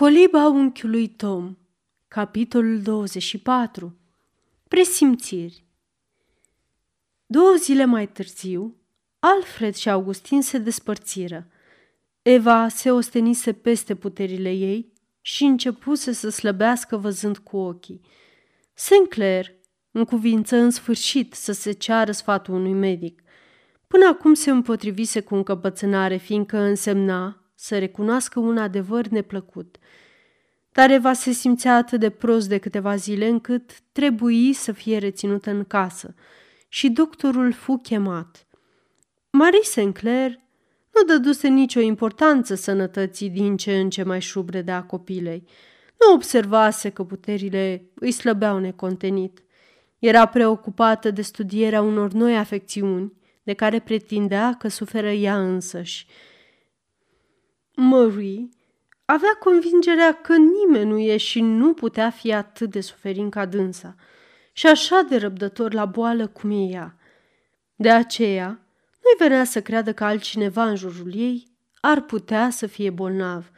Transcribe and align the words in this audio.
Coliba 0.00 0.48
unchiului 0.48 1.08
Tom 1.08 1.56
Capitolul 2.08 2.82
24 2.82 3.98
Presimțiri 4.68 5.64
Două 7.26 7.54
zile 7.54 7.84
mai 7.84 8.08
târziu, 8.08 8.76
Alfred 9.18 9.74
și 9.74 9.90
Augustin 9.90 10.42
se 10.42 10.58
despărțiră. 10.58 11.46
Eva 12.22 12.68
se 12.68 12.90
ostenise 12.90 13.52
peste 13.52 13.94
puterile 13.94 14.50
ei 14.50 14.92
și 15.20 15.44
începuse 15.44 16.12
să 16.12 16.28
slăbească 16.28 16.96
văzând 16.96 17.38
cu 17.38 17.56
ochii. 17.56 18.00
Sinclair 18.72 19.52
încuvință 19.90 20.56
în 20.56 20.70
sfârșit 20.70 21.34
să 21.34 21.52
se 21.52 21.72
ceară 21.72 22.12
sfatul 22.12 22.54
unui 22.54 22.72
medic. 22.72 23.22
Până 23.86 24.06
acum 24.06 24.34
se 24.34 24.50
împotrivise 24.50 25.20
cu 25.20 25.34
încăpățânare, 25.34 26.16
fiindcă 26.16 26.58
însemna 26.58 27.39
să 27.60 27.78
recunoască 27.78 28.38
un 28.38 28.58
adevăr 28.58 29.06
neplăcut. 29.06 29.76
Dar 30.72 30.90
Eva 30.90 31.12
se 31.12 31.30
simțea 31.30 31.76
atât 31.76 32.00
de 32.00 32.10
prost 32.10 32.48
de 32.48 32.58
câteva 32.58 32.96
zile 32.96 33.26
încât 33.26 33.80
trebuie 33.92 34.52
să 34.52 34.72
fie 34.72 34.98
reținută 34.98 35.50
în 35.50 35.64
casă 35.64 36.14
și 36.68 36.88
doctorul 36.88 37.52
fu 37.52 37.76
chemat. 37.76 38.46
Marie 39.30 39.62
Sinclair 39.62 40.30
nu 40.94 41.02
dăduse 41.06 41.48
nicio 41.48 41.80
importanță 41.80 42.54
sănătății 42.54 43.30
din 43.30 43.56
ce 43.56 43.78
în 43.78 43.90
ce 43.90 44.02
mai 44.02 44.20
șubrede 44.20 44.70
a 44.70 44.82
copilei. 44.82 45.44
Nu 45.98 46.14
observase 46.14 46.90
că 46.90 47.04
puterile 47.04 47.90
îi 47.94 48.10
slăbeau 48.10 48.58
necontenit. 48.58 49.42
Era 49.98 50.26
preocupată 50.26 51.10
de 51.10 51.22
studierea 51.22 51.82
unor 51.82 52.12
noi 52.12 52.36
afecțiuni 52.36 53.12
de 53.42 53.52
care 53.52 53.78
pretindea 53.78 54.54
că 54.58 54.68
suferă 54.68 55.10
ea 55.10 55.40
însăși– 55.42 56.06
Marie 57.74 58.48
avea 59.04 59.36
convingerea 59.38 60.12
că 60.12 60.34
nimeni 60.36 60.90
nu 60.90 60.98
e 60.98 61.16
și 61.16 61.40
nu 61.40 61.74
putea 61.74 62.10
fi 62.10 62.32
atât 62.32 62.70
de 62.70 62.80
suferin 62.80 63.30
ca 63.30 63.46
dânsa 63.46 63.94
și 64.52 64.66
așa 64.66 65.00
de 65.08 65.16
răbdător 65.16 65.72
la 65.72 65.84
boală 65.84 66.26
cum 66.26 66.50
e 66.50 66.54
ea. 66.54 66.96
De 67.74 67.90
aceea, 67.90 68.46
nu-i 69.02 69.28
venea 69.28 69.44
să 69.44 69.62
creadă 69.62 69.92
că 69.92 70.04
altcineva 70.04 70.64
în 70.64 70.76
jurul 70.76 71.14
ei 71.14 71.48
ar 71.80 72.00
putea 72.00 72.50
să 72.50 72.66
fie 72.66 72.90
bolnav. 72.90 73.50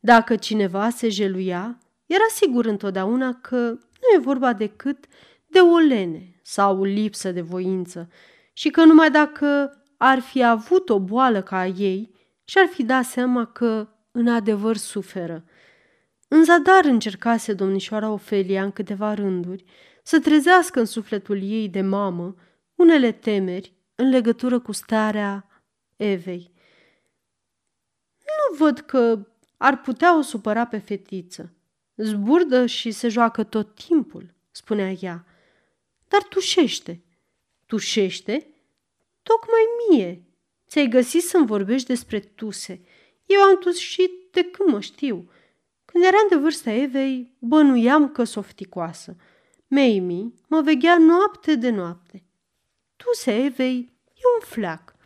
Dacă 0.00 0.36
cineva 0.36 0.90
se 0.90 1.08
jeluia, 1.08 1.78
era 2.06 2.26
sigur 2.34 2.66
întotdeauna 2.66 3.34
că 3.34 3.56
nu 4.00 4.16
e 4.16 4.18
vorba 4.18 4.52
decât 4.52 5.04
de 5.46 5.58
o 5.58 5.76
lene 5.76 6.40
sau 6.42 6.80
o 6.80 6.84
lipsă 6.84 7.32
de 7.32 7.40
voință 7.40 8.08
și 8.52 8.70
că 8.70 8.84
numai 8.84 9.10
dacă 9.10 9.72
ar 9.96 10.18
fi 10.20 10.44
avut 10.44 10.88
o 10.88 11.00
boală 11.00 11.42
ca 11.42 11.58
a 11.58 11.66
ei, 11.66 12.14
și-ar 12.48 12.66
fi 12.66 12.82
dat 12.84 13.04
seama 13.04 13.44
că, 13.44 13.88
în 14.10 14.28
adevăr, 14.28 14.76
suferă. 14.76 15.44
În 16.28 16.44
zadar 16.44 16.84
încercase 16.84 17.52
domnișoara 17.52 18.10
Ofelia 18.10 18.62
în 18.62 18.72
câteva 18.72 19.14
rânduri 19.14 19.64
să 20.02 20.20
trezească 20.20 20.78
în 20.78 20.84
sufletul 20.84 21.42
ei 21.42 21.68
de 21.68 21.80
mamă 21.80 22.34
unele 22.74 23.12
temeri 23.12 23.74
în 23.94 24.08
legătură 24.08 24.60
cu 24.60 24.72
starea 24.72 25.62
Evei. 25.96 26.52
Nu 28.18 28.56
văd 28.56 28.78
că 28.78 29.26
ar 29.56 29.80
putea 29.80 30.18
o 30.18 30.20
supăra 30.20 30.66
pe 30.66 30.78
fetiță. 30.78 31.52
Zburdă 31.94 32.66
și 32.66 32.90
se 32.90 33.08
joacă 33.08 33.44
tot 33.44 33.74
timpul, 33.74 34.34
spunea 34.50 34.90
ea. 34.90 35.26
Dar 36.08 36.22
tușește. 36.22 37.02
Tușește? 37.66 38.46
Tocmai 39.22 39.62
mie, 39.90 40.27
Ți-ai 40.68 40.88
găsit 40.88 41.22
să-mi 41.22 41.46
vorbești 41.46 41.86
despre 41.86 42.20
tuse. 42.20 42.80
Eu 43.26 43.40
am 43.40 43.58
tușit 43.58 44.10
de 44.30 44.44
când 44.44 44.68
mă 44.68 44.80
știu. 44.80 45.30
Când 45.84 46.04
eram 46.04 46.26
de 46.28 46.36
vârsta 46.36 46.70
Evei, 46.70 47.36
bănuiam 47.38 48.08
că 48.08 48.24
softicoasă. 48.24 49.16
Mamie 49.66 50.32
mă 50.46 50.60
veghea 50.60 50.98
noapte 50.98 51.54
de 51.54 51.70
noapte. 51.70 52.24
Tuse 52.96 53.44
Evei 53.44 53.92
e 54.14 54.22
un 54.40 54.46
fleac. 54.46 54.96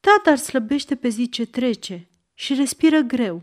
Tata 0.00 0.30
ar 0.30 0.36
slăbește 0.36 0.96
pe 0.96 1.08
zi 1.08 1.28
ce 1.28 1.46
trece 1.46 2.08
și 2.34 2.54
respiră 2.54 3.00
greu. 3.00 3.42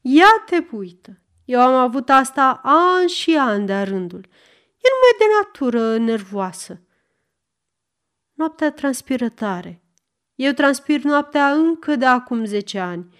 Ia 0.00 0.42
te 0.46 0.66
uită. 0.70 1.20
Eu 1.44 1.60
am 1.60 1.74
avut 1.74 2.08
asta 2.08 2.60
ani 2.64 3.08
și 3.08 3.36
ani 3.36 3.66
de-a 3.66 3.84
rândul. 3.84 4.28
E 4.76 4.88
numai 4.92 5.14
de 5.18 5.24
natură 5.42 5.96
nervoasă. 5.96 6.80
Noaptea 8.32 8.72
transpiră 8.72 9.28
tare. 9.28 9.80
Eu 10.36 10.52
transpir 10.52 11.02
noaptea 11.02 11.52
încă 11.52 11.96
de 11.96 12.04
acum 12.04 12.44
zece 12.44 12.78
ani. 12.78 13.14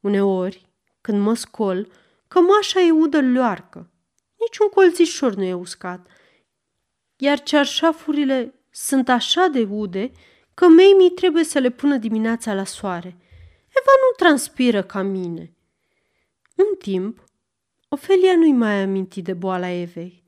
Uneori, 0.00 0.66
când 1.00 1.20
mă 1.20 1.34
scol, 1.34 1.92
cămașa 2.28 2.80
e 2.80 2.90
udă 2.90 3.20
loarcă. 3.20 3.90
Niciun 4.38 4.68
colțișor 4.68 5.34
nu 5.34 5.42
e 5.42 5.54
uscat. 5.54 6.06
Iar 7.16 7.42
cearșafurile 7.42 8.54
sunt 8.70 9.08
așa 9.08 9.46
de 9.46 9.66
ude 9.70 10.10
că 10.54 10.68
mei 10.68 11.10
trebuie 11.14 11.44
să 11.44 11.58
le 11.58 11.70
pună 11.70 11.96
dimineața 11.96 12.54
la 12.54 12.64
soare. 12.64 13.16
Eva 13.68 13.92
nu 14.00 14.16
transpiră 14.16 14.82
ca 14.82 15.02
mine. 15.02 15.54
În 16.54 16.76
timp, 16.78 17.24
Ofelia 17.88 18.36
nu-i 18.36 18.52
mai 18.52 18.82
aminti 18.82 19.22
de 19.22 19.32
boala 19.32 19.68
Evei. 19.68 20.24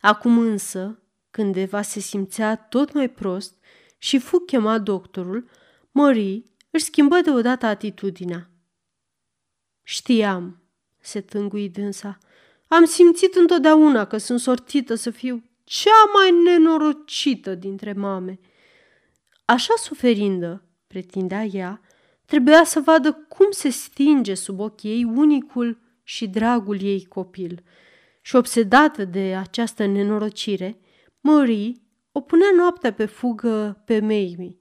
Acum 0.00 0.38
însă, 0.38 1.02
când 1.30 1.56
Eva 1.56 1.82
se 1.82 2.00
simțea 2.00 2.56
tot 2.56 2.92
mai 2.92 3.08
prost 3.08 3.54
și 3.98 4.18
fu 4.18 4.38
chemat 4.38 4.80
doctorul, 4.80 5.48
Marie 5.96 6.42
își 6.70 6.84
schimbă 6.84 7.20
deodată 7.20 7.66
atitudinea. 7.66 8.50
Știam, 9.82 10.62
se 11.00 11.20
tângui 11.20 11.68
dânsa. 11.68 12.18
Am 12.66 12.84
simțit 12.84 13.34
întotdeauna 13.34 14.04
că 14.04 14.16
sunt 14.16 14.40
sortită 14.40 14.94
să 14.94 15.10
fiu 15.10 15.42
cea 15.64 16.10
mai 16.14 16.42
nenorocită 16.42 17.54
dintre 17.54 17.92
mame. 17.92 18.38
Așa 19.44 19.74
suferindă, 19.76 20.64
pretindea 20.86 21.44
ea, 21.44 21.80
trebuia 22.24 22.64
să 22.64 22.80
vadă 22.80 23.12
cum 23.28 23.50
se 23.50 23.68
stinge 23.68 24.34
sub 24.34 24.60
ochii 24.60 24.90
ei 24.90 25.04
unicul 25.04 25.78
și 26.02 26.28
dragul 26.28 26.82
ei 26.82 27.04
copil. 27.04 27.62
Și 28.20 28.36
obsedată 28.36 29.04
de 29.04 29.36
această 29.36 29.86
nenorocire, 29.86 30.80
Marie 31.20 31.72
o 32.12 32.20
punea 32.20 32.50
noaptea 32.56 32.92
pe 32.92 33.06
fugă 33.06 33.82
pe 33.84 34.00
Mamie 34.00 34.58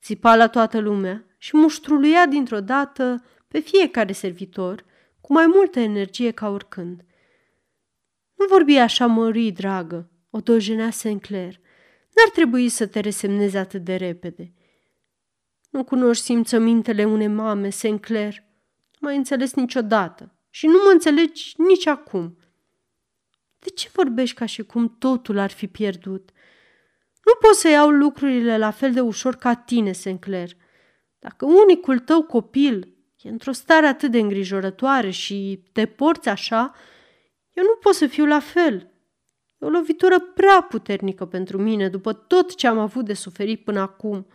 țipa 0.00 0.36
la 0.36 0.48
toată 0.48 0.78
lumea 0.78 1.24
și 1.38 1.56
muștruluia 1.56 2.26
dintr-o 2.26 2.60
dată 2.60 3.24
pe 3.48 3.58
fiecare 3.58 4.12
servitor 4.12 4.84
cu 5.20 5.32
mai 5.32 5.46
multă 5.46 5.80
energie 5.80 6.30
ca 6.30 6.48
oricând. 6.48 7.04
Nu 8.34 8.46
vorbi 8.48 8.76
așa, 8.76 9.06
mării, 9.06 9.52
dragă, 9.52 10.10
o 10.30 10.40
dojenea 10.40 10.90
Sinclair. 10.90 11.60
N-ar 12.14 12.30
trebui 12.32 12.68
să 12.68 12.86
te 12.86 13.00
resemnezi 13.00 13.56
atât 13.56 13.84
de 13.84 13.94
repede. 13.94 14.52
Nu 15.70 15.84
cunoști 15.84 16.24
simțămintele 16.24 17.04
unei 17.04 17.26
mame, 17.26 17.70
Sinclair. 17.70 18.34
Nu 18.98 19.08
mai 19.08 19.16
înțeles 19.16 19.54
niciodată 19.54 20.34
și 20.50 20.66
nu 20.66 20.80
mă 20.84 20.90
înțelegi 20.92 21.54
nici 21.56 21.86
acum. 21.86 22.38
De 23.58 23.70
ce 23.70 23.90
vorbești 23.92 24.36
ca 24.36 24.46
și 24.46 24.62
cum 24.62 24.96
totul 24.98 25.38
ar 25.38 25.50
fi 25.50 25.66
pierdut? 25.66 26.30
Nu 27.26 27.34
pot 27.40 27.54
să 27.54 27.68
iau 27.68 27.90
lucrurile 27.90 28.58
la 28.58 28.70
fel 28.70 28.92
de 28.92 29.00
ușor 29.00 29.34
ca 29.34 29.54
tine, 29.54 29.92
Sinclair. 29.92 30.50
Dacă 31.18 31.44
unicul 31.44 31.98
tău 31.98 32.22
copil 32.22 32.96
e 33.22 33.28
într-o 33.28 33.52
stare 33.52 33.86
atât 33.86 34.10
de 34.10 34.18
îngrijorătoare 34.18 35.10
și 35.10 35.62
te 35.72 35.86
porți 35.86 36.28
așa, 36.28 36.74
eu 37.52 37.64
nu 37.64 37.76
pot 37.80 37.94
să 37.94 38.06
fiu 38.06 38.26
la 38.26 38.40
fel. 38.40 38.90
E 39.58 39.66
o 39.66 39.68
lovitură 39.68 40.20
prea 40.20 40.60
puternică 40.60 41.26
pentru 41.26 41.58
mine 41.58 41.88
după 41.88 42.12
tot 42.12 42.54
ce 42.54 42.66
am 42.66 42.78
avut 42.78 43.04
de 43.04 43.14
suferit 43.14 43.64
până 43.64 43.80
acum. 43.80 44.26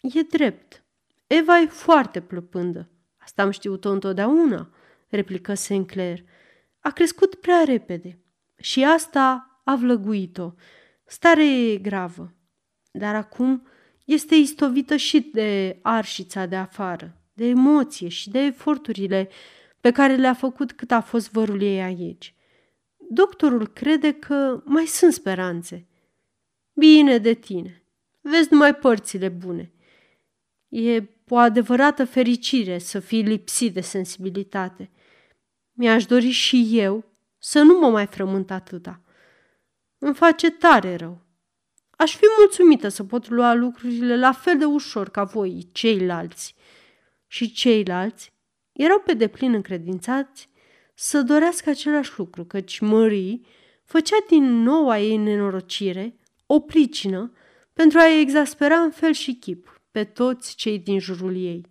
E 0.00 0.22
drept. 0.22 0.84
Eva 1.26 1.58
e 1.58 1.66
foarte 1.66 2.20
plăpândă. 2.20 2.88
Asta 3.16 3.42
am 3.42 3.50
știut-o 3.50 3.90
întotdeauna, 3.90 4.70
replică 5.08 5.54
Sinclair. 5.54 6.24
A 6.80 6.90
crescut 6.90 7.34
prea 7.34 7.62
repede 7.64 8.18
și 8.56 8.84
asta 8.84 9.60
a 9.64 9.76
vlăguit-o. 9.76 10.52
Stare 11.12 11.76
gravă, 11.76 12.34
dar 12.92 13.14
acum 13.14 13.66
este 14.04 14.34
istovită 14.34 14.96
și 14.96 15.20
de 15.20 15.78
arșița 15.82 16.46
de 16.46 16.56
afară, 16.56 17.16
de 17.32 17.44
emoție 17.44 18.08
și 18.08 18.30
de 18.30 18.38
eforturile 18.38 19.28
pe 19.80 19.90
care 19.90 20.16
le-a 20.16 20.34
făcut 20.34 20.72
cât 20.72 20.90
a 20.90 21.00
fost 21.00 21.30
vărul 21.30 21.62
ei 21.62 21.82
aici. 21.82 22.34
Doctorul 23.10 23.66
crede 23.66 24.12
că 24.12 24.62
mai 24.64 24.86
sunt 24.86 25.12
speranțe. 25.12 25.86
Bine 26.72 27.18
de 27.18 27.34
tine. 27.34 27.84
Vezi 28.20 28.48
numai 28.50 28.74
părțile 28.74 29.28
bune. 29.28 29.72
E 30.68 31.02
o 31.28 31.36
adevărată 31.36 32.04
fericire 32.04 32.78
să 32.78 33.00
fii 33.00 33.22
lipsit 33.22 33.74
de 33.74 33.80
sensibilitate. 33.80 34.90
Mi-aș 35.72 36.06
dori 36.06 36.30
și 36.30 36.68
eu 36.72 37.04
să 37.38 37.60
nu 37.60 37.78
mă 37.78 37.90
mai 37.90 38.06
frământ 38.06 38.50
atâta. 38.50 39.02
Îmi 40.04 40.14
face 40.14 40.50
tare 40.50 40.96
rău. 40.96 41.20
Aș 41.90 42.16
fi 42.16 42.24
mulțumită 42.38 42.88
să 42.88 43.04
pot 43.04 43.28
lua 43.28 43.54
lucrurile 43.54 44.16
la 44.16 44.32
fel 44.32 44.58
de 44.58 44.64
ușor 44.64 45.08
ca 45.10 45.24
voi, 45.24 45.68
ceilalți. 45.72 46.54
Și 47.26 47.52
ceilalți 47.52 48.32
erau 48.72 48.98
pe 48.98 49.14
deplin 49.14 49.52
încredințați 49.52 50.48
să 50.94 51.22
dorească 51.22 51.70
același 51.70 52.12
lucru, 52.16 52.44
căci 52.44 52.78
Marie 52.78 53.40
făcea 53.84 54.16
din 54.28 54.62
noua 54.62 54.98
ei 54.98 55.16
nenorocire 55.16 56.16
o 56.46 56.60
pricină 56.60 57.32
pentru 57.72 57.98
a 57.98 58.18
exaspera 58.20 58.76
în 58.76 58.90
fel 58.90 59.12
și 59.12 59.34
chip 59.34 59.80
pe 59.90 60.04
toți 60.04 60.54
cei 60.54 60.78
din 60.78 60.98
jurul 60.98 61.36
ei. 61.36 61.66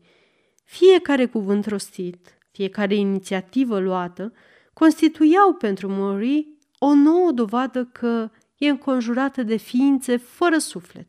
Fiecare 0.63 1.25
cuvânt 1.25 1.65
rostit, 1.65 2.37
fiecare 2.51 2.95
inițiativă 2.95 3.79
luată, 3.79 4.33
constituiau 4.73 5.53
pentru 5.53 5.89
Marie 5.89 6.50
o 6.83 6.93
nouă 6.93 7.31
dovadă 7.31 7.85
că 7.85 8.29
e 8.57 8.69
înconjurată 8.69 9.43
de 9.43 9.55
ființe 9.55 10.17
fără 10.17 10.57
suflet, 10.57 11.05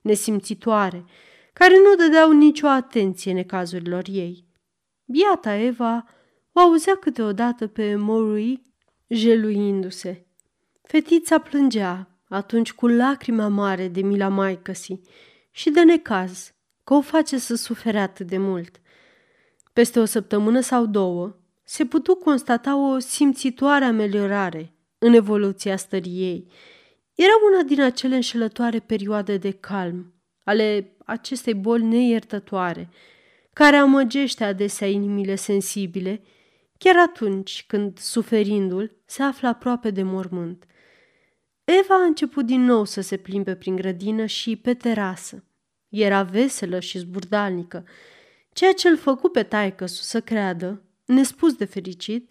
nesimțitoare, 0.00 1.04
care 1.52 1.74
nu 1.76 1.94
dădeau 2.04 2.32
nicio 2.32 2.66
atenție 2.66 3.32
necazurilor 3.32 4.04
ei. 4.08 4.44
Biata 5.04 5.54
Eva 5.54 6.04
o 6.52 6.60
auzea 6.60 6.96
câteodată 6.96 7.66
pe 7.66 7.94
Marie 7.94 8.60
jeluindu-se. 9.08 10.26
Fetița 10.82 11.38
plângea 11.38 12.08
atunci 12.28 12.72
cu 12.72 12.86
lacrima 12.86 13.48
mare 13.48 13.88
de 13.88 14.00
mila 14.00 14.28
maicăsii 14.28 15.00
și 15.50 15.70
de 15.70 15.84
necaz 15.84 16.54
că 16.84 16.94
o 16.94 17.00
face 17.00 17.38
să 17.38 17.54
sufere 17.54 17.98
atât 17.98 18.26
de 18.26 18.38
mult. 18.38 18.80
Peste 19.72 20.00
o 20.00 20.04
săptămână 20.04 20.60
sau 20.60 20.86
două 20.86 21.36
se 21.62 21.84
putu 21.84 22.14
constata 22.14 22.76
o 22.76 22.98
simțitoare 22.98 23.84
ameliorare 23.84 24.73
în 25.04 25.12
evoluția 25.12 25.76
stării 25.76 26.20
ei. 26.20 26.46
Era 27.14 27.32
una 27.52 27.62
din 27.62 27.80
acele 27.80 28.14
înșelătoare 28.14 28.78
perioade 28.78 29.36
de 29.36 29.50
calm 29.50 30.14
ale 30.44 30.96
acestei 31.04 31.54
boli 31.54 31.84
neiertătoare, 31.84 32.88
care 33.52 33.76
amăgește 33.76 34.44
adesea 34.44 34.86
inimile 34.86 35.34
sensibile, 35.34 36.22
chiar 36.78 36.96
atunci 36.96 37.64
când 37.66 37.98
suferindul 37.98 39.02
se 39.04 39.22
află 39.22 39.48
aproape 39.48 39.90
de 39.90 40.02
mormânt. 40.02 40.64
Eva 41.64 41.94
a 41.94 42.04
început 42.04 42.46
din 42.46 42.60
nou 42.60 42.84
să 42.84 43.00
se 43.00 43.16
plimbe 43.16 43.54
prin 43.54 43.76
grădină 43.76 44.26
și 44.26 44.56
pe 44.56 44.74
terasă. 44.74 45.44
Era 45.88 46.22
veselă 46.22 46.80
și 46.80 46.98
zburdalnică, 46.98 47.84
ceea 48.52 48.72
ce 48.72 48.88
îl 48.88 48.96
făcu 48.96 49.28
pe 49.28 49.42
taică 49.42 49.86
să 49.86 50.20
creadă, 50.20 50.82
nespus 51.04 51.54
de 51.54 51.64
fericit, 51.64 52.30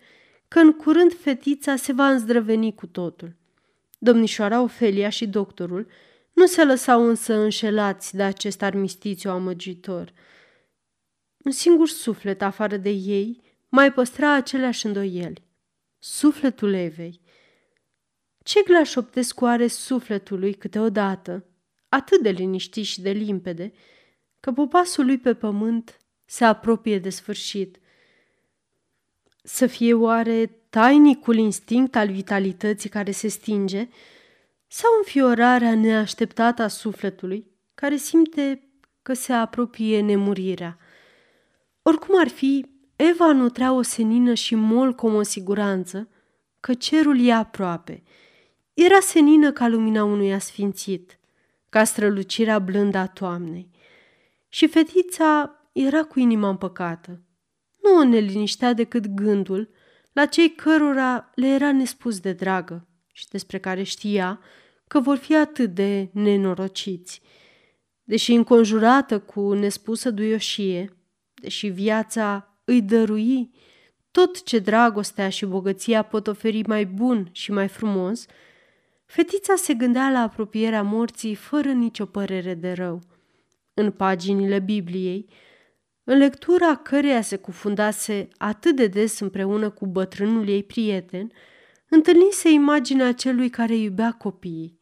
că 0.54 0.60
în 0.60 0.74
curând 0.74 1.14
fetița 1.14 1.76
se 1.76 1.94
va 1.94 2.10
îndrăveni 2.10 2.76
cu 2.76 2.88
totul. 2.88 3.36
Domnișoara 3.98 4.62
Ofelia 4.62 5.10
și 5.10 5.28
doctorul 5.28 5.88
nu 6.34 6.46
se 6.46 6.64
lăsau 6.64 7.08
însă 7.08 7.34
înșelați 7.34 8.16
de 8.16 8.24
acest 8.24 8.62
armistițiu 8.62 9.30
amăgitor. 9.30 10.14
Un 11.38 11.52
singur 11.52 11.88
suflet 11.88 12.42
afară 12.42 12.78
de 12.78 12.90
ei 12.90 13.42
mai 13.70 13.94
păstra 13.94 14.34
aceleași 14.34 14.86
îndoieli. 14.86 15.44
Sufletul 16.00 16.74
Evei. 16.74 17.22
Ce 18.44 18.62
glașoptesc 18.66 19.42
oare 19.42 19.68
sufletului 19.68 20.54
câteodată, 20.54 21.46
atât 21.90 22.22
de 22.22 22.30
liniștit 22.30 22.86
și 22.86 23.02
de 23.02 23.12
limpede, 23.12 23.74
că 24.40 24.52
popasul 24.52 25.06
lui 25.06 25.18
pe 25.18 25.34
pământ 25.34 25.98
se 26.26 26.46
apropie 26.46 27.00
de 27.00 27.10
sfârșit. 27.10 27.78
Să 29.46 29.68
fie 29.68 29.94
oare 29.94 30.46
tainicul 30.70 31.36
instinct 31.36 31.96
al 31.96 32.12
vitalității 32.12 32.90
care 32.90 33.12
se 33.12 33.28
stinge 33.28 33.88
sau 34.68 34.90
înfiorarea 34.98 35.76
neașteptată 35.76 36.62
a 36.62 36.68
sufletului 36.68 37.52
care 37.76 37.96
simte 37.96 38.68
că 39.02 39.14
se 39.14 39.34
apropie 39.34 40.02
nemurirea. 40.02 40.78
Oricum 41.82 42.20
ar 42.20 42.28
fi, 42.28 42.66
Eva 42.96 43.32
nutrea 43.32 43.74
o 43.74 43.82
senină 43.82 44.34
și 44.34 44.56
mol 44.56 44.94
cu 44.94 45.08
o 45.08 45.22
siguranță 45.22 46.10
că 46.60 46.74
cerul 46.74 47.26
e 47.26 47.34
aproape. 47.34 48.04
Era 48.74 49.00
senină 49.00 49.52
ca 49.52 49.68
lumina 49.68 50.04
unui 50.04 50.34
asfințit, 50.34 51.20
ca 51.70 51.84
strălucirea 51.84 52.60
blândă 52.60 52.98
a 52.98 53.08
toamnei. 53.08 53.70
Și 54.50 54.68
fetița 54.68 55.56
era 55.72 56.04
cu 56.04 56.20
inima 56.20 56.50
împăcată. 56.50 57.22
Nu 57.84 57.98
o 57.98 58.04
neliniștea 58.04 58.74
decât 58.74 59.08
gândul 59.08 59.70
la 60.12 60.26
cei 60.26 60.56
cărora 60.56 61.32
le 61.36 61.48
era 61.48 61.72
nespus 61.72 62.20
de 62.20 62.34
dragă 62.34 62.88
și 63.14 63.28
despre 63.28 63.60
care 63.60 63.84
știa 63.84 64.40
că 64.88 65.00
vor 65.00 65.18
fi 65.18 65.36
atât 65.36 65.74
de 65.74 66.10
nenorociți. 66.12 67.22
Deși 68.04 68.34
înconjurată 68.34 69.20
cu 69.20 69.54
nespusă 69.54 70.12
duioșie, 70.12 70.98
deși 71.34 71.68
viața 71.68 72.58
îi 72.66 72.82
dărui 72.82 73.52
tot 74.12 74.44
ce 74.44 74.60
dragostea 74.60 75.30
și 75.30 75.46
bogăția 75.46 76.02
pot 76.02 76.28
oferi 76.28 76.68
mai 76.68 76.86
bun 76.86 77.30
și 77.32 77.52
mai 77.52 77.68
frumos, 77.68 78.26
fetița 79.06 79.56
se 79.56 79.74
gândea 79.74 80.10
la 80.10 80.20
apropierea 80.20 80.82
morții 80.82 81.36
fără 81.36 81.72
nicio 81.72 82.06
părere 82.06 82.54
de 82.54 82.72
rău. 82.72 83.02
În 83.74 83.92
paginile 83.92 84.60
Bibliei, 84.60 85.30
în 86.04 86.18
lectura 86.18 86.76
căreia 86.76 87.22
se 87.22 87.36
cufundase 87.36 88.28
atât 88.38 88.76
de 88.76 88.88
des 88.88 89.20
împreună 89.20 89.70
cu 89.70 89.86
bătrânul 89.86 90.48
ei 90.48 90.64
prieten, 90.64 91.32
întâlnise 91.90 92.50
imaginea 92.50 93.14
celui 93.14 93.50
care 93.50 93.76
iubea 93.76 94.12
copiii. 94.12 94.80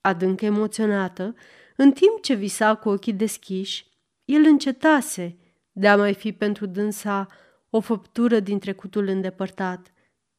Adânc 0.00 0.40
emoționată, 0.40 1.34
în 1.76 1.92
timp 1.92 2.22
ce 2.22 2.34
visa 2.34 2.74
cu 2.74 2.88
ochii 2.88 3.12
deschiși, 3.12 3.86
el 4.24 4.44
încetase 4.44 5.36
de 5.72 5.88
a 5.88 5.96
mai 5.96 6.14
fi 6.14 6.32
pentru 6.32 6.66
dânsa 6.66 7.26
o 7.70 7.80
făptură 7.80 8.40
din 8.40 8.58
trecutul 8.58 9.06
îndepărtat, 9.06 9.92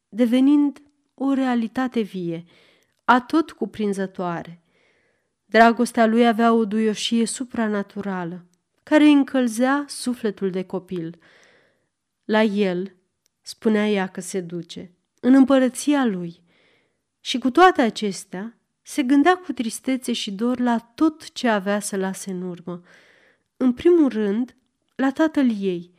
devenind 0.10 0.82
o 1.14 1.34
realitate 1.34 2.02
vie, 2.02 2.44
atot 3.06 3.52
cuprinzătoare. 3.52 4.64
Dragostea 5.46 6.06
lui 6.06 6.28
avea 6.28 6.54
o 6.54 6.66
duioșie 6.66 7.26
supranaturală, 7.26 8.49
care 8.90 9.04
îi 9.04 9.12
încălzea 9.12 9.86
sufletul 9.88 10.50
de 10.50 10.64
copil. 10.64 11.20
La 12.26 12.44
el, 12.44 12.96
spunea 13.42 13.90
ea 13.90 14.08
că 14.08 14.22
se 14.22 14.42
duce, 14.42 14.92
în 15.20 15.34
împărăția 15.34 16.06
lui. 16.06 16.42
Și 17.20 17.38
cu 17.38 17.52
toate 17.52 17.82
acestea, 17.82 18.58
se 18.82 19.04
gândea 19.04 19.38
cu 19.38 19.52
tristețe 19.52 20.14
și 20.14 20.32
dor 20.32 20.60
la 20.60 20.78
tot 20.78 21.32
ce 21.32 21.48
avea 21.48 21.80
să 21.80 21.98
lase 21.98 22.32
în 22.32 22.42
urmă. 22.42 22.82
În 23.58 23.74
primul 23.74 24.10
rând, 24.10 24.56
la 24.96 25.12
tatăl 25.12 25.50
ei, 25.60 25.94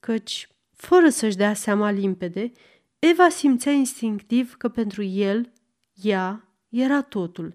căci, 0.00 0.48
fără 0.74 1.08
să-și 1.08 1.36
dea 1.36 1.54
seama 1.54 1.90
limpede, 1.90 2.52
Eva 2.98 3.28
simțea 3.28 3.72
instinctiv 3.72 4.54
că 4.54 4.68
pentru 4.68 5.02
el, 5.02 5.52
ea, 6.02 6.48
era 6.68 7.02
totul. 7.02 7.54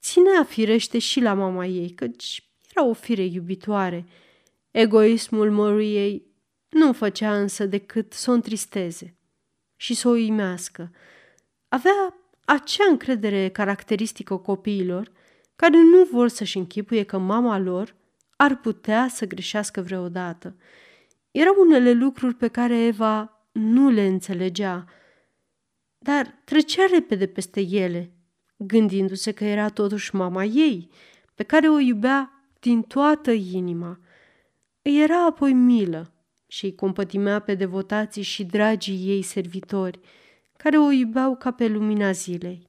Ținea 0.00 0.44
firește 0.44 0.98
și 0.98 1.20
la 1.20 1.34
mama 1.34 1.66
ei, 1.66 1.90
căci 1.90 2.51
era 2.74 2.86
o 2.86 2.92
fire 2.92 3.24
iubitoare. 3.24 4.06
Egoismul 4.70 5.50
Moriei 5.50 6.26
nu 6.68 6.92
făcea 6.92 7.36
însă 7.36 7.66
decât 7.66 8.12
să 8.12 8.30
o 8.30 8.34
întristeze 8.34 9.16
și 9.76 9.94
să 9.94 10.08
o 10.08 10.10
uimească. 10.10 10.90
Avea 11.68 12.14
acea 12.44 12.84
încredere 12.90 13.48
caracteristică 13.48 14.36
copiilor 14.36 15.12
care 15.56 15.82
nu 15.82 16.04
vor 16.10 16.28
să-și 16.28 16.58
închipuie 16.58 17.02
că 17.02 17.18
mama 17.18 17.58
lor 17.58 17.96
ar 18.36 18.56
putea 18.56 19.08
să 19.08 19.26
greșească 19.26 19.80
vreodată. 19.80 20.56
Erau 21.30 21.54
unele 21.58 21.92
lucruri 21.92 22.34
pe 22.34 22.48
care 22.48 22.78
Eva 22.78 23.46
nu 23.52 23.90
le 23.90 24.06
înțelegea, 24.06 24.84
dar 25.98 26.42
trecea 26.44 26.86
repede 26.90 27.26
peste 27.26 27.60
ele, 27.60 28.12
gândindu-se 28.56 29.32
că 29.32 29.44
era 29.44 29.68
totuși 29.68 30.14
mama 30.14 30.44
ei, 30.44 30.90
pe 31.34 31.42
care 31.42 31.68
o 31.68 31.78
iubea 31.78 32.41
din 32.62 32.82
toată 32.82 33.30
inima. 33.30 34.00
Îi 34.82 35.02
era 35.02 35.24
apoi 35.26 35.52
milă 35.52 36.12
și 36.46 36.64
îi 36.64 36.74
compătimea 36.74 37.38
pe 37.38 37.54
devotații 37.54 38.22
și 38.22 38.44
dragii 38.44 39.08
ei 39.08 39.22
servitori, 39.22 40.00
care 40.56 40.78
o 40.78 40.90
iubeau 40.90 41.36
ca 41.36 41.50
pe 41.50 41.66
lumina 41.66 42.12
zilei. 42.12 42.68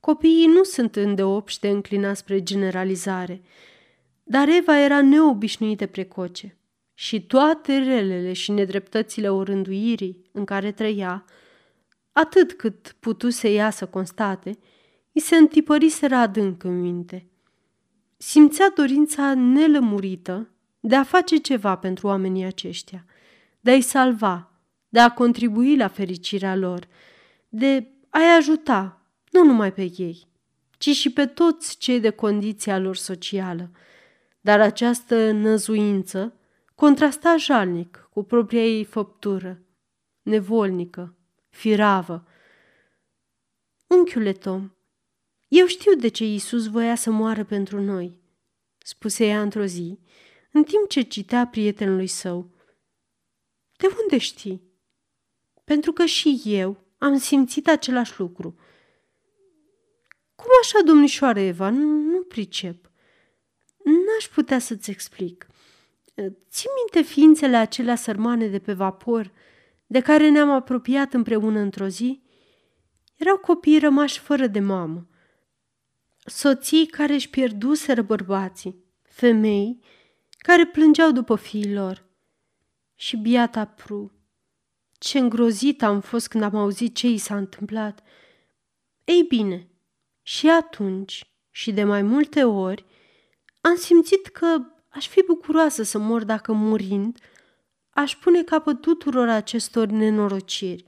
Copiii 0.00 0.46
nu 0.46 0.62
sunt 0.62 0.96
îndeopște 0.96 1.68
înclinați 1.68 2.18
spre 2.18 2.42
generalizare, 2.42 3.42
dar 4.22 4.48
Eva 4.48 4.78
era 4.78 5.02
neobișnuită 5.02 5.86
precoce 5.86 6.56
și 6.94 7.26
toate 7.26 7.78
relele 7.78 8.32
și 8.32 8.50
nedreptățile 8.50 9.30
orânduirii 9.30 10.22
în 10.32 10.44
care 10.44 10.72
trăia, 10.72 11.24
atât 12.12 12.52
cât 12.52 12.96
putu 13.00 13.30
să 13.30 13.48
ea 13.48 13.70
să 13.70 13.86
constate, 13.86 14.58
îi 15.12 15.20
se 15.20 15.36
întipăriseră 15.36 16.14
adânc 16.14 16.64
în 16.64 16.80
minte. 16.80 17.30
Simțea 18.22 18.70
dorința 18.74 19.34
nelămurită 19.34 20.48
de 20.80 20.96
a 20.96 21.02
face 21.02 21.36
ceva 21.36 21.76
pentru 21.76 22.06
oamenii 22.06 22.44
aceștia, 22.44 23.04
de 23.60 23.70
a-i 23.70 23.80
salva, 23.80 24.50
de 24.88 25.00
a 25.00 25.10
contribui 25.10 25.76
la 25.76 25.88
fericirea 25.88 26.56
lor, 26.56 26.88
de 27.48 27.86
a-i 28.08 28.36
ajuta, 28.36 29.02
nu 29.30 29.44
numai 29.44 29.72
pe 29.72 29.90
ei, 29.96 30.26
ci 30.78 30.88
și 30.88 31.12
pe 31.12 31.26
toți 31.26 31.76
cei 31.76 32.00
de 32.00 32.10
condiția 32.10 32.78
lor 32.78 32.96
socială. 32.96 33.70
Dar 34.40 34.60
această 34.60 35.30
năzuință 35.30 36.34
contrasta 36.74 37.36
jalnic 37.36 38.08
cu 38.12 38.20
cu 38.20 38.22
propria 38.22 38.64
ei 38.64 38.84
făptură, 38.84 39.62
nevolnică, 40.22 41.14
firavă. 41.48 42.24
Unchiule 43.86 44.32
Tom, 44.32 44.70
eu 45.50 45.66
știu 45.66 45.94
de 45.94 46.08
ce 46.08 46.24
Iisus 46.24 46.66
voia 46.66 46.94
să 46.94 47.10
moară 47.10 47.44
pentru 47.44 47.80
noi, 47.80 48.16
spuse 48.78 49.26
ea 49.26 49.42
într-o 49.42 49.64
zi, 49.64 49.98
în 50.52 50.62
timp 50.62 50.88
ce 50.88 51.00
citea 51.00 51.46
prietenului 51.46 52.06
său. 52.06 52.50
De 53.76 53.86
unde 54.02 54.18
știi? 54.18 54.62
Pentru 55.64 55.92
că 55.92 56.04
și 56.04 56.42
eu 56.44 56.84
am 56.98 57.18
simțit 57.18 57.68
același 57.68 58.20
lucru. 58.20 58.58
Cum 60.34 60.46
așa, 60.62 60.80
domnișoară 60.84 61.40
Eva? 61.40 61.70
Nu, 61.70 61.86
nu 61.86 62.22
pricep. 62.22 62.90
N-aș 63.84 64.28
putea 64.34 64.58
să-ți 64.58 64.90
explic. 64.90 65.46
Ții 66.50 66.68
minte 66.76 67.08
ființele 67.08 67.56
acelea 67.56 67.96
sărmane 67.96 68.46
de 68.46 68.58
pe 68.58 68.72
vapor, 68.72 69.32
de 69.86 70.00
care 70.00 70.28
ne-am 70.28 70.50
apropiat 70.50 71.12
împreună 71.12 71.58
într-o 71.58 71.86
zi? 71.86 72.22
Erau 73.16 73.38
copii 73.38 73.78
rămași 73.78 74.18
fără 74.18 74.46
de 74.46 74.60
mamă. 74.60 75.09
Soții 76.24 76.86
care 76.86 77.14
își 77.14 77.30
pierduseră 77.30 78.02
bărbații, 78.02 78.84
femei 79.02 79.80
care 80.38 80.66
plângeau 80.66 81.10
după 81.10 81.36
fiii 81.36 81.72
lor. 81.72 82.04
Și 82.94 83.16
biata 83.16 83.64
Pru, 83.64 84.12
ce 84.98 85.18
îngrozit 85.18 85.82
am 85.82 86.00
fost 86.00 86.28
când 86.28 86.42
am 86.42 86.54
auzit 86.54 86.94
ce 86.94 87.08
i 87.08 87.18
s-a 87.18 87.36
întâmplat. 87.36 88.02
Ei 89.04 89.22
bine, 89.22 89.68
și 90.22 90.48
atunci, 90.48 91.30
și 91.50 91.72
de 91.72 91.84
mai 91.84 92.02
multe 92.02 92.44
ori, 92.44 92.84
am 93.60 93.76
simțit 93.76 94.26
că 94.26 94.56
aș 94.88 95.08
fi 95.08 95.22
bucuroasă 95.26 95.82
să 95.82 95.98
mor 95.98 96.24
dacă 96.24 96.52
murind, 96.52 97.18
aș 97.90 98.16
pune 98.16 98.42
capăt 98.42 98.80
tuturor 98.80 99.28
acestor 99.28 99.86
nenorociri. 99.86 100.84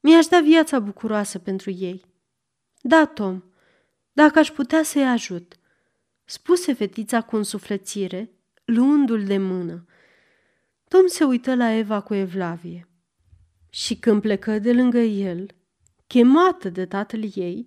Mi-aș 0.00 0.26
da 0.26 0.40
viața 0.40 0.78
bucuroasă 0.78 1.38
pentru 1.38 1.70
ei. 1.70 2.04
Da, 2.80 3.06
Tom, 3.06 3.42
dacă 4.20 4.38
aș 4.38 4.50
putea 4.50 4.82
să-i 4.82 5.06
ajut, 5.06 5.58
spuse 6.24 6.72
fetița 6.72 7.20
cu 7.20 7.36
însuflețire, 7.36 8.30
luându-l 8.64 9.24
de 9.24 9.38
mână. 9.38 9.86
Tom 10.88 11.06
se 11.06 11.24
uită 11.24 11.54
la 11.54 11.70
Eva 11.70 12.00
cu 12.00 12.14
evlavie. 12.14 12.88
Și 13.70 13.96
când 13.96 14.20
plecă 14.20 14.58
de 14.58 14.72
lângă 14.72 14.98
el, 14.98 15.46
chemată 16.06 16.68
de 16.68 16.86
tatăl 16.86 17.30
ei, 17.34 17.66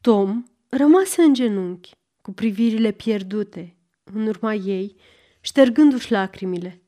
Tom 0.00 0.44
rămase 0.68 1.22
în 1.22 1.34
genunchi, 1.34 1.94
cu 2.22 2.32
privirile 2.32 2.90
pierdute, 2.90 3.76
în 4.04 4.26
urma 4.26 4.54
ei, 4.54 4.96
ștergându-și 5.40 6.12
lacrimile. 6.12 6.82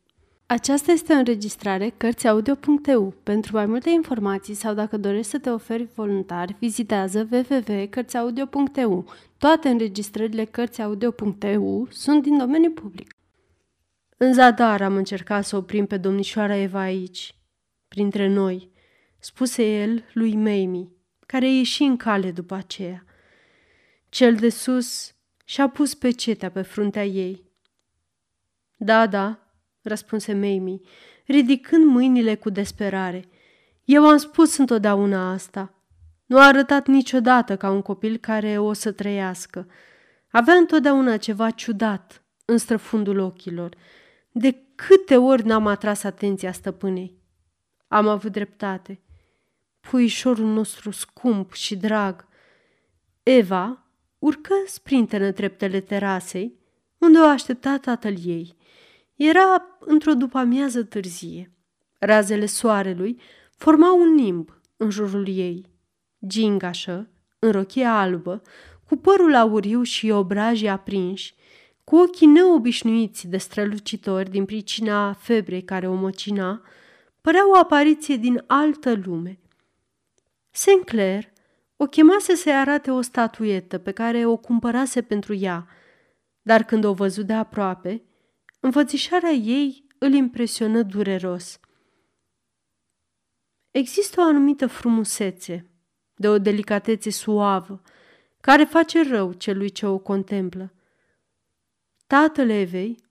Aceasta 0.50 0.92
este 0.92 1.12
o 1.12 1.16
înregistrare 1.16 1.88
Cărțiaudio.eu. 1.96 3.14
Pentru 3.22 3.56
mai 3.56 3.66
multe 3.66 3.90
informații 3.90 4.54
sau 4.54 4.74
dacă 4.74 4.96
dorești 4.96 5.30
să 5.30 5.38
te 5.38 5.50
oferi 5.50 5.84
voluntar, 5.94 6.56
vizitează 6.58 7.28
www.cărțiaudio.eu. 7.30 9.12
Toate 9.38 9.68
înregistrările 9.68 10.44
Cărțiaudio.eu 10.44 11.86
sunt 11.90 12.22
din 12.22 12.38
domeniu 12.38 12.70
public. 12.70 13.14
În 14.16 14.32
zadar 14.32 14.82
am 14.82 14.96
încercat 14.96 15.44
să 15.44 15.56
oprim 15.56 15.86
pe 15.86 15.96
domnișoara 15.96 16.56
Eva 16.56 16.80
aici, 16.80 17.34
printre 17.88 18.28
noi, 18.28 18.70
spuse 19.18 19.80
el 19.80 20.04
lui 20.12 20.34
Mamie, 20.34 20.88
care 21.26 21.50
ieși 21.50 21.82
în 21.82 21.96
cale 21.96 22.30
după 22.30 22.54
aceea. 22.54 23.04
Cel 24.08 24.34
de 24.34 24.48
sus 24.48 25.14
și-a 25.44 25.68
pus 25.68 25.94
pecetea 25.94 26.50
pe 26.50 26.62
fruntea 26.62 27.04
ei. 27.04 27.44
Da, 28.76 29.06
da, 29.06 29.47
răspunse 29.88 30.32
Mamie, 30.32 30.80
ridicând 31.26 31.84
mâinile 31.84 32.34
cu 32.34 32.50
desperare. 32.50 33.24
Eu 33.84 34.08
am 34.08 34.16
spus 34.16 34.56
întotdeauna 34.56 35.32
asta. 35.32 35.74
Nu 36.26 36.38
a 36.38 36.46
arătat 36.46 36.86
niciodată 36.86 37.56
ca 37.56 37.70
un 37.70 37.82
copil 37.82 38.16
care 38.16 38.58
o 38.58 38.72
să 38.72 38.92
trăiască. 38.92 39.66
Avea 40.30 40.54
întotdeauna 40.54 41.16
ceva 41.16 41.50
ciudat 41.50 42.22
în 42.44 42.58
străfundul 42.58 43.18
ochilor. 43.18 43.76
De 44.32 44.62
câte 44.74 45.16
ori 45.16 45.46
n-am 45.46 45.66
atras 45.66 46.02
atenția 46.02 46.52
stăpânei? 46.52 47.18
Am 47.88 48.08
avut 48.08 48.32
dreptate. 48.32 49.00
Puișorul 49.80 50.46
nostru 50.46 50.90
scump 50.90 51.52
și 51.52 51.76
drag. 51.76 52.26
Eva 53.22 53.86
urcă 54.18 54.54
sprintenă 54.66 55.32
treptele 55.32 55.80
terasei, 55.80 56.58
unde 56.98 57.18
o 57.18 57.24
aștepta 57.24 57.78
tatăl 57.78 58.14
ei. 58.24 58.56
Era 59.18 59.78
într-o 59.78 60.14
după-amiază 60.14 60.82
târzie. 60.82 61.52
Razele 61.98 62.46
soarelui 62.46 63.20
formau 63.56 64.00
un 64.00 64.14
nimb 64.14 64.60
în 64.76 64.90
jurul 64.90 65.28
ei. 65.28 65.66
Gingașă, 66.26 67.10
în 67.38 67.50
rochia 67.50 67.98
albă, 67.98 68.42
cu 68.86 68.96
părul 68.96 69.34
auriu 69.34 69.82
și 69.82 70.10
obrajii 70.10 70.68
aprinși, 70.68 71.34
cu 71.84 71.96
ochii 71.96 72.26
neobișnuiți 72.26 73.26
de 73.26 73.36
strălucitori 73.36 74.30
din 74.30 74.44
pricina 74.44 75.12
febrei 75.12 75.62
care 75.62 75.88
o 75.88 75.94
măcina, 75.94 76.62
părea 77.20 77.50
o 77.50 77.56
apariție 77.56 78.16
din 78.16 78.44
altă 78.46 79.00
lume. 79.04 79.38
Sinclair 80.50 81.24
o 81.76 81.84
chemase 81.84 82.34
să-i 82.34 82.54
arate 82.54 82.90
o 82.90 83.00
statuetă 83.00 83.78
pe 83.78 83.90
care 83.90 84.26
o 84.26 84.36
cumpărase 84.36 85.02
pentru 85.02 85.34
ea, 85.34 85.66
dar 86.42 86.62
când 86.62 86.84
o 86.84 86.92
văzut 86.92 87.26
de 87.26 87.32
aproape, 87.32 88.02
înfățișarea 88.68 89.30
ei 89.30 89.84
îl 89.98 90.12
impresionă 90.12 90.82
dureros. 90.82 91.60
Există 93.70 94.20
o 94.20 94.24
anumită 94.24 94.66
frumusețe, 94.66 95.70
de 96.14 96.28
o 96.28 96.38
delicatețe 96.38 97.10
suavă, 97.10 97.82
care 98.40 98.64
face 98.64 99.08
rău 99.08 99.32
celui 99.32 99.70
ce 99.70 99.86
o 99.86 99.98
contemplă. 99.98 100.72
Tatăl 102.06 102.50
Evei 102.50 103.04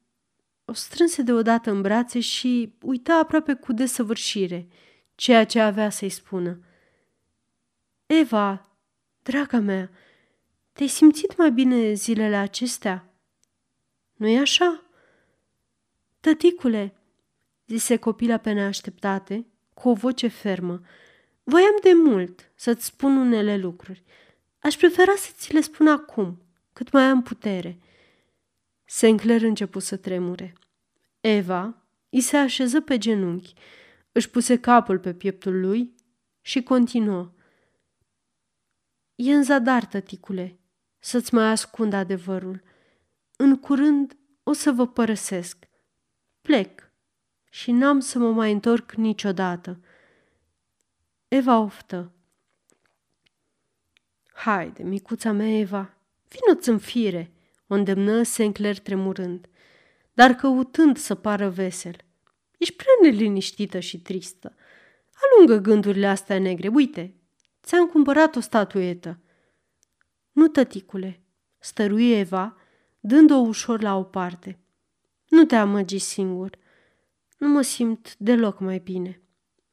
o 0.65 0.73
strânse 0.73 1.21
deodată 1.21 1.71
în 1.71 1.81
brațe 1.81 2.19
și 2.19 2.73
uita 2.81 3.15
aproape 3.15 3.53
cu 3.53 3.73
desăvârșire 3.73 4.67
ceea 5.15 5.45
ce 5.45 5.59
avea 5.59 5.89
să-i 5.89 6.09
spună. 6.09 6.59
Eva, 8.05 8.77
draga 9.23 9.59
mea, 9.59 9.89
te-ai 10.73 10.87
simțit 10.87 11.37
mai 11.37 11.51
bine 11.51 11.93
zilele 11.93 12.35
acestea? 12.35 13.13
Nu-i 14.13 14.37
așa? 14.37 14.86
Tăticule, 16.19 16.93
zise 17.67 17.97
copila 17.97 18.37
pe 18.37 18.51
neașteptate, 18.51 19.47
cu 19.73 19.89
o 19.89 19.93
voce 19.93 20.27
fermă, 20.27 20.81
voiam 21.43 21.75
de 21.81 21.91
mult 21.93 22.51
să-ți 22.55 22.85
spun 22.85 23.17
unele 23.17 23.57
lucruri. 23.57 24.03
Aș 24.59 24.75
prefera 24.75 25.15
să 25.15 25.31
ți 25.33 25.53
le 25.53 25.61
spun 25.61 25.87
acum, 25.87 26.41
cât 26.73 26.91
mai 26.91 27.03
am 27.03 27.21
putere. 27.21 27.79
Sinclair 28.85 29.41
început 29.41 29.83
să 29.83 29.97
tremure. 29.97 30.53
Eva 31.19 31.87
îi 32.09 32.21
se 32.21 32.37
așeză 32.37 32.81
pe 32.81 32.97
genunchi, 32.97 33.53
își 34.11 34.29
puse 34.29 34.59
capul 34.59 34.99
pe 34.99 35.13
pieptul 35.13 35.59
lui 35.59 35.95
și 36.41 36.63
continuă. 36.63 37.33
E 39.15 39.33
în 39.33 39.43
zadar, 39.43 39.85
tăticule, 39.85 40.59
să-ți 40.99 41.33
mai 41.33 41.45
ascund 41.49 41.93
adevărul. 41.93 42.63
În 43.35 43.59
curând 43.59 44.17
o 44.43 44.53
să 44.53 44.71
vă 44.71 44.87
părăsesc. 44.87 45.66
Plec 46.47 46.91
și 47.49 47.71
n-am 47.71 47.99
să 47.99 48.19
mă 48.19 48.31
mai 48.31 48.51
întorc 48.51 48.91
niciodată. 48.91 49.79
Eva 51.27 51.59
oftă. 51.59 52.11
Haide, 54.33 54.83
micuța 54.83 55.31
mea 55.31 55.57
Eva, 55.59 55.93
vino-ți 56.27 56.69
în 56.69 56.77
fire, 56.77 57.31
o 57.67 57.73
îndemnă 57.75 58.23
Sinclair 58.23 58.79
tremurând, 58.79 59.47
dar 60.13 60.33
căutând 60.33 60.97
să 60.97 61.15
pară 61.15 61.49
vesel. 61.49 61.95
Ești 62.57 62.75
prea 62.75 62.93
neliniștită 63.01 63.79
și 63.79 64.01
tristă. 64.01 64.55
Alungă 65.13 65.57
gândurile 65.57 66.07
astea 66.07 66.39
negre. 66.39 66.67
Uite, 66.67 67.13
ți-am 67.63 67.87
cumpărat 67.87 68.35
o 68.35 68.39
statuetă. 68.39 69.19
Nu, 70.31 70.47
tăticule, 70.47 71.21
stăruie 71.57 72.17
Eva, 72.17 72.57
dând-o 72.99 73.35
ușor 73.35 73.81
la 73.81 73.95
o 73.95 74.03
parte. 74.03 74.59
Nu 75.27 75.45
te 75.45 75.55
amăgi 75.55 75.97
singur. 75.97 76.57
Nu 77.37 77.47
mă 77.47 77.61
simt 77.61 78.15
deloc 78.17 78.59
mai 78.59 78.79
bine. 78.79 79.21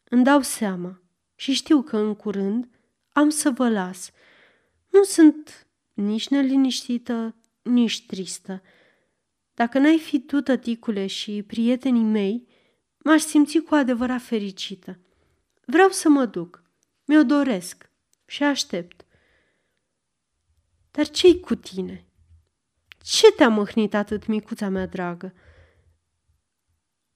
Îmi 0.05 0.25
dau 0.25 0.41
seama 0.41 1.03
și 1.35 1.53
știu 1.53 1.83
că 1.83 1.97
în 1.97 2.15
curând 2.15 2.69
am 3.13 3.29
să 3.29 3.51
vă 3.51 3.69
las. 3.69 4.11
Nu 4.91 5.03
sunt 5.03 5.67
nici 5.93 6.29
neliniștită, 6.29 7.37
nici 7.63 8.07
tristă. 8.07 8.63
Dacă 9.55 9.79
n-ai 9.79 9.99
fi 9.99 10.21
tu, 10.21 10.41
tăticule, 10.41 11.07
și 11.07 11.43
prietenii 11.43 12.03
mei, 12.03 12.49
m-aș 12.99 13.23
simți 13.23 13.59
cu 13.59 13.75
adevărat 13.75 14.21
fericită. 14.23 14.99
Vreau 15.65 15.89
să 15.89 16.09
mă 16.09 16.25
duc. 16.25 16.63
Mi-o 17.05 17.23
doresc 17.23 17.91
și 18.27 18.43
aștept. 18.43 19.05
Dar 20.91 21.09
ce-i 21.09 21.41
cu 21.41 21.55
tine? 21.55 22.07
Ce 23.05 23.33
te-a 23.33 23.49
măhnit 23.49 23.95
atât, 23.95 24.27
micuța 24.27 24.69
mea 24.69 24.87
dragă? 24.87 25.35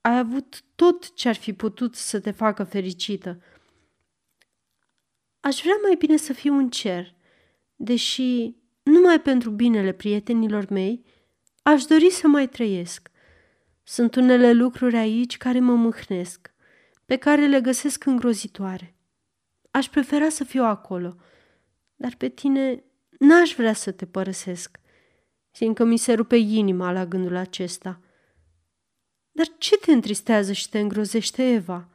ai 0.09 0.18
avut 0.18 0.62
tot 0.75 1.14
ce 1.14 1.28
ar 1.28 1.35
fi 1.35 1.52
putut 1.52 1.95
să 1.95 2.21
te 2.21 2.30
facă 2.30 2.64
fericită. 2.64 3.42
Aș 5.40 5.61
vrea 5.61 5.78
mai 5.83 5.95
bine 5.99 6.16
să 6.16 6.33
fiu 6.33 6.54
în 6.54 6.68
cer, 6.71 7.14
deși 7.76 8.54
numai 8.83 9.21
pentru 9.21 9.50
binele 9.50 9.92
prietenilor 9.92 10.68
mei 10.68 11.04
aș 11.62 11.85
dori 11.85 12.11
să 12.11 12.26
mai 12.26 12.49
trăiesc. 12.49 13.11
Sunt 13.83 14.14
unele 14.14 14.52
lucruri 14.52 14.97
aici 14.97 15.37
care 15.37 15.61
mă 15.61 15.75
mâhnesc, 15.75 16.54
pe 17.04 17.16
care 17.16 17.47
le 17.47 17.61
găsesc 17.61 18.07
îngrozitoare. 18.07 18.95
Aș 19.71 19.88
prefera 19.88 20.28
să 20.28 20.45
fiu 20.45 20.62
acolo, 20.62 21.16
dar 21.97 22.14
pe 22.18 22.28
tine 22.28 22.85
n-aș 23.18 23.54
vrea 23.54 23.73
să 23.73 23.92
te 23.92 24.07
părăsesc, 24.07 24.78
fiindcă 25.58 25.84
mi 25.84 25.96
se 25.96 26.12
rupe 26.12 26.36
inima 26.36 26.92
la 26.92 27.06
gândul 27.06 27.36
acesta. 27.36 28.00
Dar 29.30 29.46
ce 29.58 29.76
te 29.76 29.92
întristează 29.92 30.52
și 30.52 30.68
te 30.68 30.78
îngrozește, 30.78 31.42
Eva? 31.42 31.88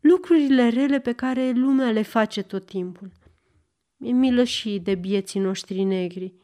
Lucrurile 0.00 0.68
rele 0.68 1.00
pe 1.00 1.12
care 1.12 1.50
lumea 1.50 1.90
le 1.90 2.02
face 2.02 2.42
tot 2.42 2.66
timpul. 2.66 3.12
Mi-e 3.96 4.12
milă 4.12 4.44
și 4.44 4.78
de 4.78 4.94
bieții 4.94 5.40
noștri 5.40 5.82
negri. 5.82 6.34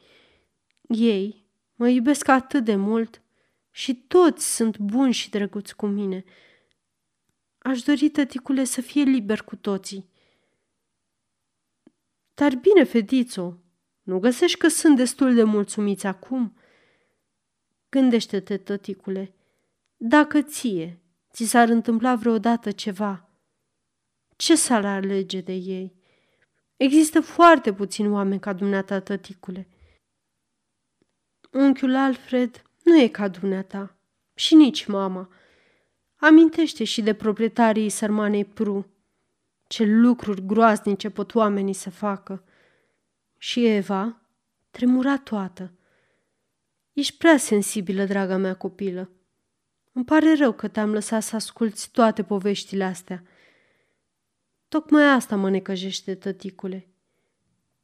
Ei 0.87 1.45
mă 1.75 1.87
iubesc 1.87 2.27
atât 2.27 2.63
de 2.63 2.75
mult 2.75 3.21
și 3.69 3.95
toți 3.95 4.55
sunt 4.55 4.77
buni 4.77 5.13
și 5.13 5.29
drăguți 5.29 5.75
cu 5.75 5.85
mine. 5.85 6.23
Aș 7.57 7.81
dori, 7.81 8.09
tăticule, 8.09 8.63
să 8.63 8.81
fie 8.81 9.03
liber 9.03 9.41
cu 9.41 9.55
toții. 9.55 10.09
Dar 12.33 12.55
bine, 12.55 12.83
fetițo, 12.83 13.60
nu 14.01 14.19
găsești 14.19 14.57
că 14.57 14.67
sunt 14.67 14.95
destul 14.95 15.33
de 15.33 15.43
mulțumiți 15.43 16.07
acum? 16.07 16.57
Gândește-te, 17.89 18.57
tăticule, 18.57 19.35
dacă 19.97 20.41
ție 20.41 21.01
ți 21.33 21.45
s-ar 21.45 21.69
întâmpla 21.69 22.15
vreodată 22.15 22.71
ceva, 22.71 23.29
ce 24.35 24.55
s-ar 24.55 24.85
alege 24.85 25.41
de 25.41 25.53
ei? 25.53 25.95
Există 26.75 27.21
foarte 27.21 27.73
puțini 27.73 28.09
oameni 28.09 28.39
ca 28.39 28.53
dumneata, 28.53 28.99
tăticule. 28.99 29.67
Unchiul 31.51 31.95
Alfred 31.95 32.61
nu 32.83 32.99
e 32.99 33.07
ca 33.07 33.27
dumneata 33.27 33.95
și 34.33 34.55
nici 34.55 34.85
mama. 34.85 35.29
Amintește 36.15 36.83
și 36.83 37.01
de 37.01 37.13
proprietarii 37.13 37.89
sărmanei 37.89 38.45
Pru. 38.45 38.85
Ce 39.67 39.83
lucruri 39.83 40.45
groaznice 40.45 41.09
pot 41.09 41.35
oamenii 41.35 41.73
să 41.73 41.89
facă. 41.89 42.43
Și 43.43 43.65
Eva 43.65 44.21
tremura 44.71 45.17
toată. 45.17 45.73
Ești 46.93 47.17
prea 47.17 47.37
sensibilă, 47.37 48.05
draga 48.05 48.37
mea 48.37 48.55
copilă. 48.55 49.09
Îmi 49.91 50.05
pare 50.05 50.35
rău 50.35 50.51
că 50.53 50.67
te-am 50.67 50.91
lăsat 50.91 51.23
să 51.23 51.35
asculți 51.35 51.91
toate 51.91 52.23
poveștile 52.23 52.83
astea. 52.83 53.23
Tocmai 54.67 55.03
asta 55.03 55.35
mă 55.35 55.49
necăjește, 55.49 56.15
tăticule. 56.15 56.87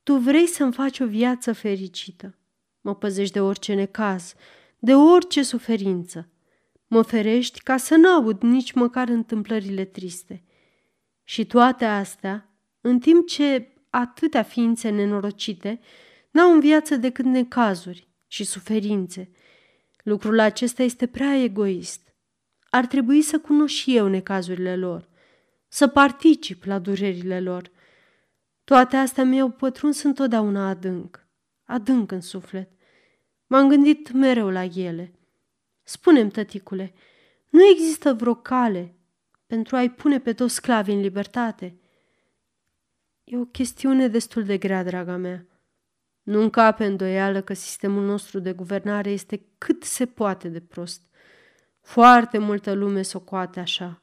Tu 0.03 0.15
vrei 0.15 0.47
să-mi 0.47 0.73
faci 0.73 0.99
o 0.99 1.05
viață 1.05 1.53
fericită. 1.53 2.35
Mă 2.81 2.95
păzești 2.95 3.33
de 3.33 3.41
orice 3.41 3.73
necaz, 3.73 4.33
de 4.79 4.95
orice 4.95 5.43
suferință. 5.43 6.29
Mă 6.87 7.01
ferești 7.01 7.61
ca 7.61 7.77
să 7.77 7.95
nu 7.95 8.09
aud 8.09 8.41
nici 8.41 8.71
măcar 8.71 9.07
întâmplările 9.07 9.85
triste. 9.85 10.43
Și 11.23 11.45
toate 11.45 11.85
astea, 11.85 12.49
în 12.81 12.99
timp 12.99 13.27
ce 13.27 13.71
atâtea 13.99 14.43
ființe 14.43 14.89
nenorocite 14.89 15.79
n-au 16.31 16.51
în 16.53 16.59
viață 16.59 16.95
decât 16.95 17.25
necazuri 17.25 18.07
și 18.27 18.43
suferințe. 18.43 19.31
Lucrul 20.03 20.39
acesta 20.39 20.83
este 20.83 21.07
prea 21.07 21.35
egoist. 21.35 22.15
Ar 22.69 22.85
trebui 22.85 23.21
să 23.21 23.39
cunosc 23.39 23.73
și 23.73 23.95
eu 23.95 24.07
necazurile 24.07 24.75
lor, 24.75 25.09
să 25.67 25.87
particip 25.87 26.63
la 26.63 26.79
durerile 26.79 27.41
lor. 27.41 27.71
Toate 28.63 28.95
astea 28.95 29.23
mi-au 29.23 29.49
pătruns 29.49 30.03
întotdeauna 30.03 30.69
adânc, 30.69 31.27
adânc 31.63 32.11
în 32.11 32.21
suflet. 32.21 32.71
M-am 33.47 33.69
gândit 33.69 34.11
mereu 34.11 34.49
la 34.49 34.63
ele. 34.63 35.13
Spunem, 35.83 36.29
tăticule, 36.29 36.93
nu 37.49 37.65
există 37.65 38.13
vreo 38.13 38.35
cale 38.35 38.95
pentru 39.45 39.75
a-i 39.75 39.89
pune 39.89 40.19
pe 40.19 40.33
toți 40.33 40.53
sclavii 40.53 40.93
în 40.93 41.01
libertate? 41.01 41.79
E 43.29 43.37
o 43.37 43.45
chestiune 43.45 44.07
destul 44.07 44.43
de 44.43 44.57
grea, 44.57 44.83
draga 44.83 45.15
mea. 45.15 45.45
Nu 46.23 46.41
încape 46.41 46.85
îndoială 46.85 47.41
că 47.41 47.53
sistemul 47.53 48.05
nostru 48.05 48.39
de 48.39 48.53
guvernare 48.53 49.09
este 49.09 49.45
cât 49.57 49.83
se 49.83 50.05
poate 50.05 50.49
de 50.49 50.61
prost. 50.61 51.01
Foarte 51.81 52.37
multă 52.37 52.73
lume 52.73 53.01
socoate 53.01 53.59
așa. 53.59 54.01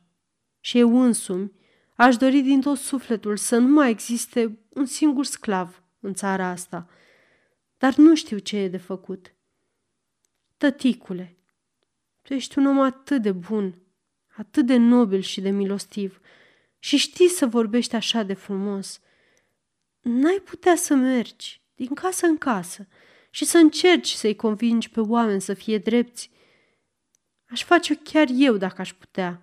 Și 0.61 0.79
eu 0.79 1.01
însumi 1.01 1.53
aș 1.95 2.17
dori 2.17 2.41
din 2.41 2.61
tot 2.61 2.77
sufletul 2.79 3.37
să 3.37 3.57
nu 3.57 3.69
mai 3.69 3.91
existe 3.91 4.59
un 4.69 4.87
singur 4.87 5.25
sclav 5.25 5.83
în 6.01 6.15
țara 6.15 6.47
asta. 6.47 6.89
Dar 7.79 7.95
nu 7.95 8.15
știu 8.15 8.39
ce 8.39 8.57
e 8.57 8.69
de 8.69 8.77
făcut. 8.77 9.35
Tăticule, 10.57 11.37
tu 12.23 12.35
ești 12.35 12.59
un 12.59 12.67
om 12.67 12.81
atât 12.81 13.23
de 13.23 13.33
bun, 13.33 13.75
atât 14.37 14.67
de 14.67 14.77
nobil 14.77 15.21
și 15.21 15.41
de 15.41 15.51
milostiv 15.51 16.21
și 16.79 16.97
știi 16.97 17.29
să 17.29 17.47
vorbești 17.47 17.95
așa 17.95 18.23
de 18.23 18.35
frumos. 18.35 18.99
N-ai 20.05 20.41
putea 20.45 20.77
să 20.77 20.95
mergi 20.95 21.63
din 21.75 21.95
casă 21.95 22.27
în 22.27 22.39
casă 22.39 22.87
și 23.31 23.45
să 23.45 23.59
încerci 23.59 24.11
să-i 24.11 24.37
convingi 24.37 24.91
pe 24.91 25.01
oameni 25.01 25.41
să 25.41 25.55
fie 25.55 25.79
drepți. 25.79 26.31
Aș 27.49 27.65
face-o 27.65 27.97
chiar 28.03 28.27
eu 28.31 28.57
dacă 28.57 28.81
aș 28.81 28.93
putea. 28.93 29.43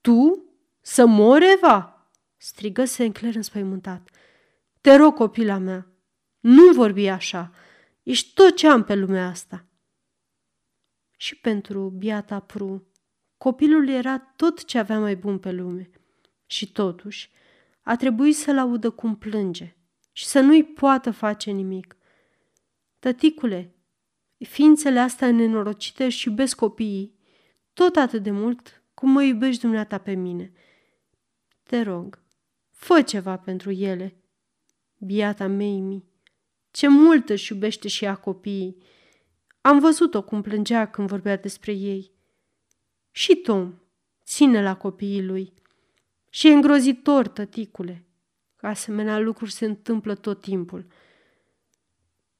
Tu? 0.00 0.44
Să 0.80 1.06
mori, 1.06 1.52
Eva? 1.52 2.08
strigă 2.36 2.84
Sinclair 2.84 3.34
înspăimântat. 3.34 4.10
Te 4.80 4.94
rog, 4.94 5.14
copila 5.14 5.58
mea, 5.58 5.86
nu 6.40 6.72
vorbi 6.72 7.06
așa. 7.06 7.52
Ești 8.02 8.34
tot 8.34 8.56
ce 8.56 8.68
am 8.68 8.84
pe 8.84 8.94
lumea 8.94 9.26
asta. 9.26 9.66
Și 11.16 11.36
pentru 11.36 11.88
biata 11.88 12.40
Pru, 12.40 12.92
copilul 13.36 13.88
era 13.88 14.18
tot 14.18 14.64
ce 14.64 14.78
avea 14.78 14.98
mai 14.98 15.16
bun 15.16 15.38
pe 15.38 15.50
lume. 15.50 15.90
Și 16.46 16.72
totuși, 16.72 17.30
a 17.82 17.96
trebuit 17.96 18.36
să-l 18.36 18.58
audă 18.58 18.90
cum 18.90 19.16
plânge 19.16 19.76
și 20.12 20.26
să 20.26 20.40
nu-i 20.40 20.64
poată 20.64 21.10
face 21.10 21.50
nimic. 21.50 21.96
Tăticule, 22.98 23.74
ființele 24.38 24.98
astea 24.98 25.32
nenorocite 25.32 26.08
și 26.08 26.28
iubesc 26.28 26.56
copiii 26.56 27.20
tot 27.72 27.96
atât 27.96 28.22
de 28.22 28.30
mult 28.30 28.82
cum 28.94 29.10
mă 29.10 29.22
iubești 29.22 29.60
dumneata 29.60 29.98
pe 29.98 30.12
mine. 30.12 30.52
Te 31.62 31.82
rog, 31.82 32.22
fă 32.70 33.02
ceva 33.02 33.36
pentru 33.36 33.70
ele. 33.70 34.16
Biata 34.98 35.46
Meimi, 35.46 36.04
ce 36.70 36.88
mult 36.88 37.28
își 37.28 37.52
iubește 37.52 37.88
și 37.88 38.04
ea 38.04 38.14
copiii. 38.14 38.76
Am 39.60 39.78
văzut-o 39.78 40.22
cum 40.22 40.42
plângea 40.42 40.90
când 40.90 41.08
vorbea 41.08 41.36
despre 41.36 41.72
ei. 41.72 42.12
Și 43.10 43.36
Tom 43.36 43.74
ține 44.24 44.62
la 44.62 44.76
copiii 44.76 45.24
lui. 45.24 45.52
Și 46.34 46.48
e 46.48 46.52
îngrozitor, 46.52 47.28
tăticule, 47.28 48.04
că 48.56 48.66
asemenea 48.66 49.18
lucruri 49.18 49.52
se 49.52 49.64
întâmplă 49.64 50.14
tot 50.14 50.40
timpul. 50.40 50.86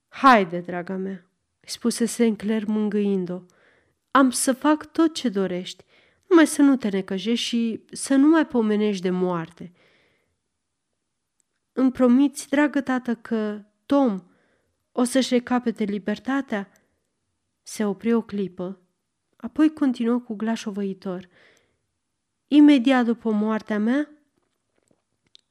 Haide, 0.09 0.59
draga 0.61 0.97
mea, 0.97 1.31
spuse 1.61 2.05
Sinclair 2.05 2.65
mângâind-o. 2.65 3.41
Am 4.11 4.31
să 4.31 4.53
fac 4.53 4.93
tot 4.93 5.15
ce 5.15 5.29
dorești, 5.29 5.85
numai 6.29 6.47
să 6.47 6.63
nu 6.63 6.77
te 6.77 6.89
necăjești 6.89 7.47
și 7.47 7.85
să 7.91 8.15
nu 8.15 8.29
mai 8.29 8.47
pomenești 8.47 9.03
de 9.03 9.11
moarte. 9.11 9.73
Îmi 11.73 11.93
promiți, 11.93 12.49
dragă 12.49 12.81
tată, 12.81 13.15
că 13.15 13.65
Tom 13.87 14.23
o 14.93 15.05
să-și 15.05 15.35
recapete 15.35 15.85
libertatea? 15.85 16.71
Se 17.63 17.85
opri 17.85 18.13
o 18.13 18.23
clipă, 18.23 18.81
apoi 19.37 19.73
continuă 19.73 20.19
cu 20.19 20.35
glas 20.35 20.65
ovăitor– 20.65 21.29
Imediat 22.55 23.05
după 23.05 23.31
moartea 23.31 23.79
mea? 23.79 24.09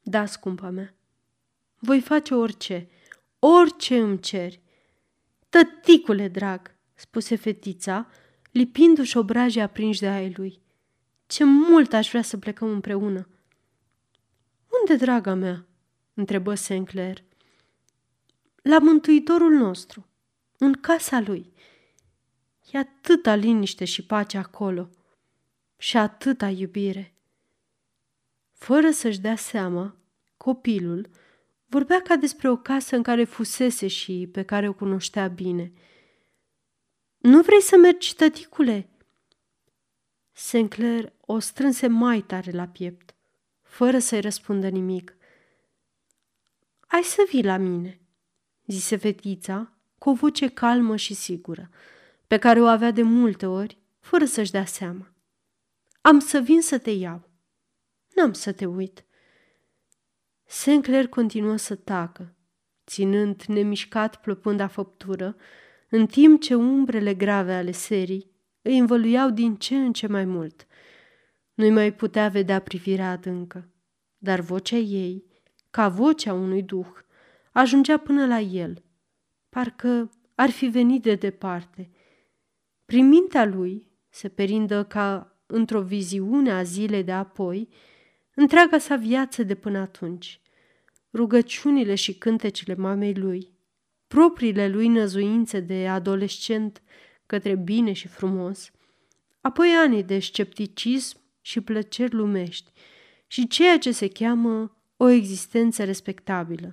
Da, 0.02 0.26
scumpa 0.26 0.70
mea. 0.70 0.94
Voi 1.80 2.02
face 2.02 2.34
orice, 2.34 2.90
orice 3.40 3.98
îmi 3.98 4.20
ceri. 4.20 4.62
Tăticule 5.50 6.28
drag, 6.28 6.76
spuse 6.94 7.36
fetița, 7.36 8.08
lipindu-și 8.52 9.18
obrajii 9.18 9.62
aprinși 9.62 10.00
de 10.00 10.08
ai 10.08 10.34
lui. 10.36 10.62
Ce 11.28 11.44
mult 11.44 11.94
aș 11.94 12.10
vrea 12.10 12.22
să 12.22 12.38
plecăm 12.38 12.70
împreună. 12.70 13.28
Unde, 14.80 15.04
draga 15.04 15.34
mea? 15.34 15.66
întrebă 16.14 16.56
Sinclair. 16.56 17.24
La 18.62 18.80
mântuitorul 18.80 19.54
nostru, 19.54 20.08
în 20.58 20.74
casa 20.74 21.20
lui. 21.20 21.54
E 22.72 22.78
atâta 22.78 23.36
liniște 23.36 23.86
și 23.86 24.06
pace 24.06 24.38
acolo– 24.38 24.90
și 25.82 25.98
atâta 25.98 26.50
iubire. 26.50 27.16
Fără 28.54 28.92
să-și 28.92 29.20
dea 29.20 29.36
seama, 29.36 29.96
copilul 30.38 31.10
vorbea 31.66 32.02
ca 32.02 32.16
despre 32.16 32.50
o 32.50 32.58
casă 32.58 32.96
în 32.96 33.04
care 33.04 33.24
fusese 33.24 33.88
și 33.88 34.30
pe 34.32 34.44
care 34.44 34.68
o 34.68 34.74
cunoștea 34.74 35.28
bine. 35.28 35.74
Nu 37.18 37.42
vrei 37.42 37.62
să 37.62 37.78
mergi, 37.78 38.16
tăticule?" 38.16 38.90
Sinclair 40.32 41.14
o 41.20 41.40
strânse 41.40 41.88
mai 41.88 42.22
tare 42.22 42.52
la 42.52 42.68
piept, 42.68 43.16
fără 43.62 44.00
să-i 44.00 44.22
răspundă 44.22 44.70
nimic. 44.70 45.16
Ai 46.80 47.04
să 47.04 47.26
vii 47.30 47.44
la 47.44 47.58
mine, 47.58 48.02
zise 48.66 48.96
fetița 48.96 49.74
cu 49.98 50.10
o 50.10 50.14
voce 50.14 50.48
calmă 50.48 50.96
și 50.96 51.14
sigură, 51.14 51.70
pe 52.28 52.38
care 52.38 52.62
o 52.62 52.66
avea 52.66 52.92
de 52.92 53.02
multe 53.02 53.46
ori, 53.46 53.78
fără 54.00 54.26
să-și 54.26 54.52
dea 54.52 54.66
seama. 54.66 55.12
Am 56.02 56.20
să 56.20 56.40
vin 56.40 56.62
să 56.62 56.78
te 56.78 56.92
iau. 56.92 57.30
N-am 58.16 58.34
să 58.34 58.52
te 58.52 58.66
uit. 58.66 59.06
Sinclair 60.46 61.08
continuă 61.08 61.56
să 61.56 61.76
tacă, 61.76 62.36
ținând 62.86 63.44
nemișcat 63.44 64.22
plăpânda 64.22 64.68
făptură, 64.68 65.36
în 65.90 66.06
timp 66.06 66.42
ce 66.42 66.56
umbrele 66.56 67.14
grave 67.14 67.54
ale 67.54 67.72
serii 67.72 68.32
îi 68.62 68.78
învăluiau 68.78 69.30
din 69.30 69.56
ce 69.56 69.76
în 69.76 69.94
ce 69.94 70.08
mai 70.08 70.26
mult. 70.26 70.68
Nu-i 71.54 71.70
mai 71.70 71.94
putea 71.94 72.28
vedea 72.28 72.62
privirea 72.62 73.12
adâncă, 73.12 73.70
dar 74.18 74.40
vocea 74.40 74.78
ei, 74.78 75.26
ca 75.70 75.90
vocea 75.90 76.34
unui 76.34 76.64
duh, 76.64 76.92
ajungea 77.52 77.98
până 77.98 78.26
la 78.26 78.40
el, 78.40 78.84
parcă 79.50 80.10
ar 80.36 80.50
fi 80.50 80.68
venit 80.68 81.02
de 81.02 81.16
departe. 81.16 81.92
Prin 82.86 83.08
mintea 83.08 83.46
lui 83.46 83.92
se 84.10 84.30
perindă 84.30 84.84
ca 84.84 85.31
într-o 85.52 85.82
viziune 85.82 86.52
a 86.52 86.64
zilei 86.64 87.04
de 87.04 87.12
apoi, 87.12 87.70
întreaga 88.36 88.78
sa 88.78 88.96
viață 88.96 89.44
de 89.44 89.56
până 89.56 89.78
atunci. 89.78 90.42
Rugăciunile 91.14 91.96
și 91.96 92.14
cântecele 92.14 92.76
mamei 92.76 93.14
lui, 93.14 93.52
propriile 94.08 94.68
lui 94.68 94.88
năzuințe 94.88 95.60
de 95.60 95.88
adolescent 95.88 96.82
către 97.26 97.56
bine 97.56 97.94
și 97.94 98.08
frumos, 98.08 98.72
apoi 99.42 99.70
ani 99.70 100.04
de 100.04 100.20
scepticism 100.20 101.18
și 101.42 101.62
plăceri 101.62 102.14
lumești 102.14 102.72
și 103.28 103.48
ceea 103.48 103.78
ce 103.78 103.92
se 103.92 104.08
cheamă 104.08 104.78
o 104.98 105.08
existență 105.08 105.84
respectabilă. 105.84 106.70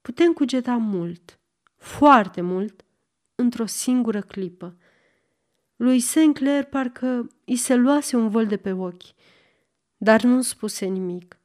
Putem 0.00 0.32
cugeta 0.32 0.76
mult, 0.76 1.40
foarte 1.76 2.40
mult, 2.40 2.84
într-o 3.34 3.66
singură 3.66 4.20
clipă. 4.20 4.76
Lui 5.78 6.00
Sinclair 6.00 6.64
parcă 6.64 7.30
îi 7.44 7.56
se 7.56 7.74
luase 7.74 8.16
un 8.16 8.28
vol 8.28 8.46
de 8.46 8.56
pe 8.56 8.72
ochi, 8.72 9.14
dar 9.96 10.22
nu 10.22 10.42
spuse 10.42 10.86
nimic. 10.86 11.38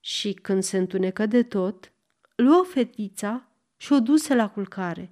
Și 0.00 0.32
când 0.32 0.62
se 0.62 0.76
întunecă 0.76 1.26
de 1.26 1.42
tot, 1.42 1.92
luă 2.34 2.64
fetița 2.68 3.48
și 3.76 3.92
o 3.92 4.00
duse 4.00 4.34
la 4.34 4.50
culcare. 4.50 5.10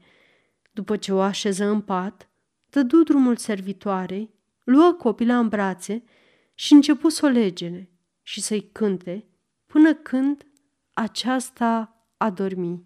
După 0.72 0.96
ce 0.96 1.12
o 1.12 1.20
așeză 1.20 1.64
în 1.64 1.80
pat, 1.80 2.28
dădu 2.70 3.02
drumul 3.02 3.36
servitoarei, 3.36 4.30
luă 4.64 4.92
copila 4.92 5.38
în 5.38 5.48
brațe 5.48 6.02
și 6.54 6.72
începu 6.72 7.08
să 7.08 7.26
o 7.26 7.28
legene 7.28 7.88
și 8.22 8.40
să-i 8.40 8.68
cânte 8.72 9.24
până 9.66 9.94
când 9.94 10.46
aceasta 10.92 11.96
a 12.16 12.30
dormit. 12.30 12.85